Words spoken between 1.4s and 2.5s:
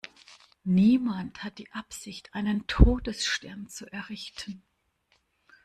hat die Absicht,